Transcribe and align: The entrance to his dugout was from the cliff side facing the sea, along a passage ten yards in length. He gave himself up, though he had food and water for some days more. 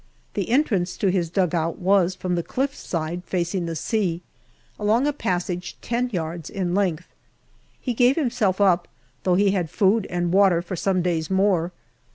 The 0.33 0.49
entrance 0.49 0.97
to 0.97 1.11
his 1.11 1.29
dugout 1.29 1.77
was 1.77 2.15
from 2.15 2.33
the 2.33 2.41
cliff 2.41 2.73
side 2.73 3.21
facing 3.23 3.67
the 3.67 3.75
sea, 3.75 4.23
along 4.79 5.05
a 5.05 5.13
passage 5.13 5.77
ten 5.79 6.09
yards 6.11 6.49
in 6.49 6.73
length. 6.73 7.13
He 7.79 7.93
gave 7.93 8.15
himself 8.15 8.59
up, 8.59 8.87
though 9.21 9.35
he 9.35 9.51
had 9.51 9.69
food 9.69 10.07
and 10.09 10.33
water 10.33 10.63
for 10.63 10.75
some 10.75 11.03
days 11.03 11.29
more. 11.29 11.71